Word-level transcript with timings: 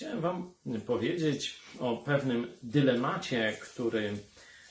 Chciałem 0.00 0.20
Wam 0.20 0.54
powiedzieć 0.86 1.60
o 1.78 1.96
pewnym 1.96 2.46
dylemacie, 2.62 3.56
który 3.62 4.16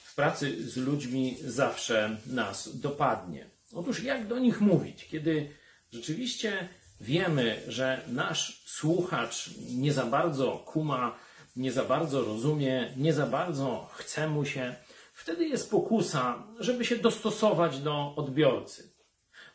w 0.03 0.15
pracy 0.15 0.69
z 0.69 0.77
ludźmi 0.77 1.37
zawsze 1.41 2.17
nas 2.25 2.79
dopadnie. 2.79 3.49
Otóż, 3.73 4.03
jak 4.03 4.27
do 4.27 4.39
nich 4.39 4.61
mówić, 4.61 5.07
kiedy 5.07 5.49
rzeczywiście 5.91 6.69
wiemy, 7.01 7.61
że 7.67 8.01
nasz 8.07 8.63
słuchacz 8.65 9.49
nie 9.69 9.93
za 9.93 10.05
bardzo 10.05 10.51
kuma, 10.51 11.17
nie 11.55 11.71
za 11.71 11.83
bardzo 11.83 12.21
rozumie, 12.25 12.93
nie 12.97 13.13
za 13.13 13.25
bardzo 13.25 13.89
chce 13.93 14.29
mu 14.29 14.45
się, 14.45 14.75
wtedy 15.13 15.47
jest 15.47 15.71
pokusa, 15.71 16.47
żeby 16.59 16.85
się 16.85 16.95
dostosować 16.95 17.79
do 17.79 18.15
odbiorcy. 18.15 18.88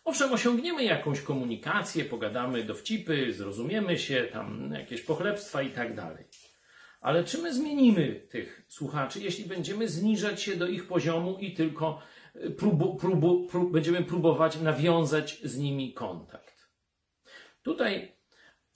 Owszem, 0.04 0.32
osiągniemy 0.32 0.84
jakąś 0.84 1.20
komunikację, 1.20 2.04
pogadamy 2.04 2.64
dowcipy, 2.64 3.32
zrozumiemy 3.32 3.98
się, 3.98 4.28
tam 4.32 4.72
jakieś 4.72 5.02
pochlebstwa 5.02 5.62
i 5.62 5.70
tak 5.70 5.94
dalej. 5.94 6.24
Ale 7.00 7.24
czy 7.24 7.38
my 7.38 7.54
zmienimy 7.54 8.26
tych 8.30 8.64
słuchaczy, 8.68 9.20
jeśli 9.20 9.44
będziemy 9.44 9.88
zniżać 9.88 10.42
się 10.42 10.56
do 10.56 10.66
ich 10.66 10.86
poziomu 10.86 11.38
i 11.38 11.54
tylko 11.54 12.02
próbu, 12.58 12.96
próbu, 12.96 13.46
prób, 13.46 13.72
będziemy 13.72 14.02
próbować 14.02 14.60
nawiązać 14.60 15.40
z 15.42 15.58
nimi 15.58 15.92
kontakt? 15.92 16.68
Tutaj 17.62 18.16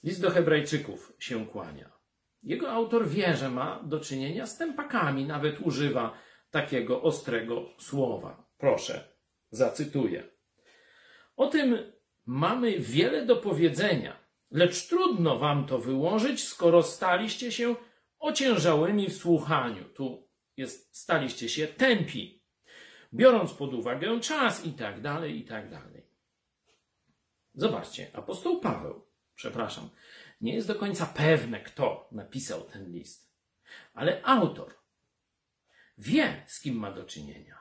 list 0.03 0.23
do 0.23 0.31
Hebrajczyków 0.31 1.13
się 1.19 1.47
kłania. 1.47 1.93
Jego 2.43 2.71
autor 2.71 3.09
wie, 3.09 3.37
że 3.37 3.51
ma 3.51 3.83
do 3.83 4.01
czynienia 4.01 4.47
z 4.47 4.59
tępakami, 4.59 5.25
nawet 5.25 5.61
używa 5.61 6.19
takiego 6.51 7.03
ostrego 7.03 7.67
słowa. 7.79 8.51
Proszę, 8.59 9.17
zacytuję. 9.51 10.38
O 11.39 11.47
tym 11.47 11.93
mamy 12.27 12.79
wiele 12.79 13.27
do 13.27 13.37
powiedzenia, 13.37 14.17
lecz 14.51 14.89
trudno 14.89 15.39
wam 15.39 15.67
to 15.67 15.79
wyłożyć, 15.79 16.45
skoro 16.45 16.83
staliście 16.83 17.53
się 17.53 17.77
ociężałymi 18.19 19.09
w 19.09 19.17
słuchaniu. 19.17 19.85
Tu 19.85 20.29
jest, 20.57 20.97
staliście 20.97 21.49
się 21.49 21.67
tępi, 21.67 22.43
biorąc 23.15 23.53
pod 23.53 23.75
uwagę 23.75 24.21
czas 24.21 24.67
i 24.67 24.73
tak 24.73 25.01
dalej, 25.01 25.39
i 25.39 25.45
tak 25.45 25.71
dalej. 25.71 26.07
Zobaczcie, 27.55 28.11
apostoł 28.13 28.61
Paweł, 28.61 29.07
przepraszam, 29.35 29.89
nie 30.41 30.55
jest 30.55 30.69
do 30.69 30.75
końca 30.75 31.07
pewne, 31.07 31.61
kto 31.61 32.09
napisał 32.13 32.61
ten 32.61 32.93
list, 32.93 33.33
ale 33.95 34.23
autor 34.25 34.75
wie, 35.99 36.45
z 36.47 36.61
kim 36.61 36.77
ma 36.77 36.93
do 36.93 37.05
czynienia. 37.05 37.59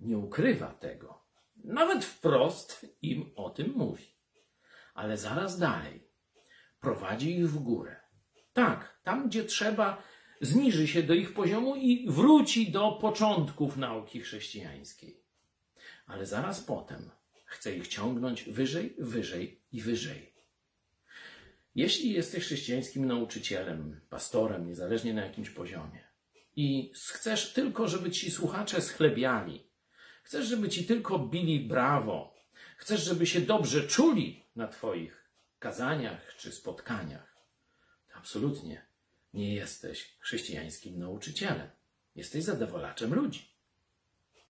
Nie 0.00 0.18
ukrywa 0.18 0.74
tego. 0.74 1.25
Nawet 1.66 2.04
wprost 2.04 2.86
im 3.02 3.32
o 3.36 3.50
tym 3.50 3.72
mówi. 3.76 4.04
Ale 4.94 5.16
zaraz 5.16 5.58
dalej 5.58 6.10
prowadzi 6.80 7.30
ich 7.30 7.50
w 7.50 7.58
górę. 7.58 7.96
Tak, 8.52 9.00
tam 9.02 9.28
gdzie 9.28 9.44
trzeba, 9.44 10.02
zniży 10.40 10.88
się 10.88 11.02
do 11.02 11.14
ich 11.14 11.34
poziomu 11.34 11.76
i 11.76 12.06
wróci 12.10 12.70
do 12.70 12.92
początków 12.92 13.76
nauki 13.76 14.20
chrześcijańskiej. 14.20 15.24
Ale 16.06 16.26
zaraz 16.26 16.60
potem 16.60 17.10
chce 17.46 17.76
ich 17.76 17.88
ciągnąć 17.88 18.42
wyżej, 18.44 18.96
wyżej 18.98 19.64
i 19.72 19.80
wyżej. 19.80 20.34
Jeśli 21.74 22.12
jesteś 22.12 22.44
chrześcijańskim 22.44 23.06
nauczycielem, 23.06 24.00
pastorem, 24.08 24.66
niezależnie 24.66 25.14
na 25.14 25.24
jakimś 25.24 25.50
poziomie, 25.50 26.08
i 26.56 26.92
chcesz 26.94 27.52
tylko, 27.52 27.88
żeby 27.88 28.10
ci 28.10 28.30
słuchacze 28.30 28.82
schlebiali, 28.82 29.65
chcesz, 30.26 30.46
żeby 30.46 30.68
ci 30.68 30.86
tylko 30.86 31.18
bili 31.18 31.60
brawo, 31.60 32.34
chcesz, 32.76 33.04
żeby 33.04 33.26
się 33.26 33.40
dobrze 33.40 33.88
czuli 33.88 34.44
na 34.56 34.68
Twoich 34.68 35.30
kazaniach 35.58 36.36
czy 36.36 36.52
spotkaniach, 36.52 37.36
absolutnie 38.14 38.86
nie 39.34 39.54
jesteś 39.54 40.16
chrześcijańskim 40.18 40.98
nauczycielem. 40.98 41.70
Jesteś 42.14 42.44
zadowalaczem 42.44 43.14
ludzi. 43.14 43.55